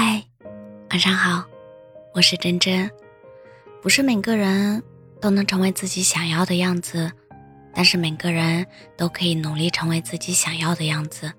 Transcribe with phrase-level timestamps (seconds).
[0.00, 0.22] 嗨，
[0.90, 1.44] 晚上好，
[2.14, 2.88] 我是真真。
[3.82, 4.80] 不是每个人
[5.20, 7.10] 都能成为自己想要的样子，
[7.74, 8.64] 但是每个人
[8.96, 11.32] 都可以努力成为自己想要的样子。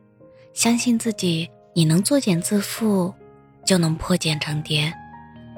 [0.53, 3.13] 相信自己，你能作茧自缚，
[3.65, 4.93] 就能破茧成蝶。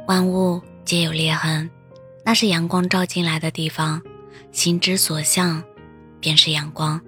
[0.08, 1.68] 万物皆有裂痕，
[2.24, 4.00] 那是阳光照进来的地方。
[4.52, 5.64] 心之所向，
[6.20, 7.02] 便是阳光；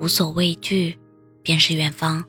[0.00, 0.98] 无所畏惧，
[1.42, 2.24] 便是远方。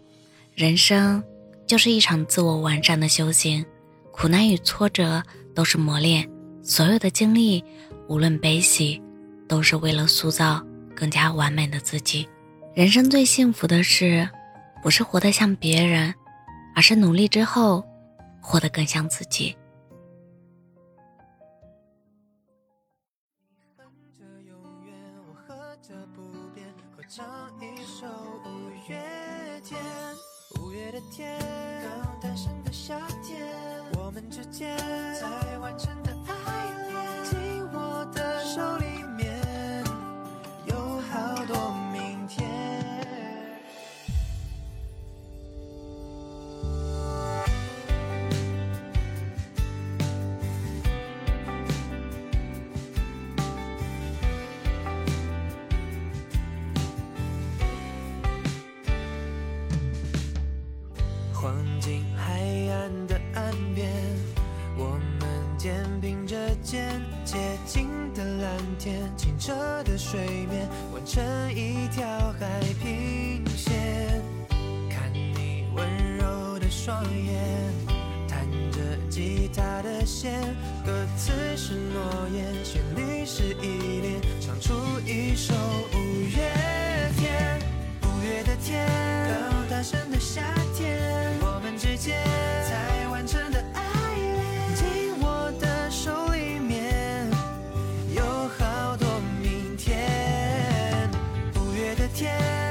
[0.53, 1.23] 人生。
[1.67, 3.65] 就是一场自我完善的修行，
[4.11, 5.21] 苦难与挫折
[5.53, 6.29] 都是磨练，
[6.61, 7.63] 所有的经历，
[8.07, 9.01] 无论悲喜，
[9.47, 10.63] 都是为了塑造
[10.95, 12.27] 更加完美的自己。
[12.73, 14.27] 人生最幸福的事，
[14.83, 16.13] 不是活得像别人，
[16.75, 17.83] 而是努力之后，
[18.41, 19.55] 活得更像自己。
[27.07, 27.23] 唱
[27.61, 28.05] 一首
[28.43, 28.99] 五月
[29.63, 29.79] 天，
[30.59, 31.39] 五月的天，
[32.25, 33.39] 诞生的夏天，
[33.99, 34.75] 我们之间
[35.13, 35.93] 才完成
[61.45, 63.87] 黄金海岸的岸边，
[64.75, 65.29] 我们
[65.59, 71.23] 肩并着肩，洁净的蓝天，清澈的水面，完成
[71.53, 72.03] 一条
[72.39, 74.23] 海平线。
[74.89, 77.39] 看你温柔的双眼，
[78.27, 80.41] 弹着吉他的弦，
[80.83, 84.73] 歌词是诺言，旋律是依恋，唱出
[85.05, 85.53] 一首
[102.13, 102.64] 天，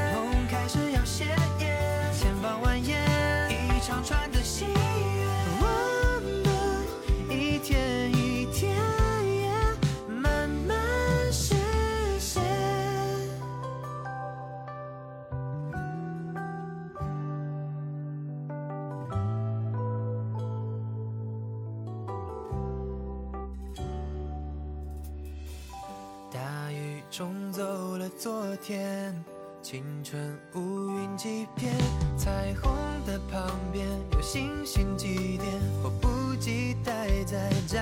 [27.17, 27.63] 冲走
[27.97, 29.15] 了昨天，
[29.63, 31.73] 青春乌云几片，
[32.17, 32.73] 彩虹
[33.07, 35.49] 的旁边有星星几点，
[35.81, 37.79] 迫不及待在眨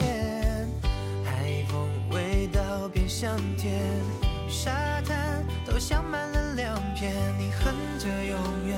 [0.00, 0.68] 眼。
[1.24, 3.80] 海风味道变香甜，
[4.48, 7.14] 沙滩都镶满了亮片。
[7.38, 8.76] 你哼着永远，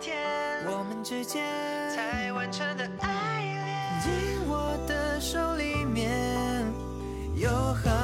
[0.00, 0.16] 天，
[0.66, 1.42] 我们之间
[1.94, 6.64] 才完成的爱恋，紧握的手里面
[7.34, 8.03] 有好多。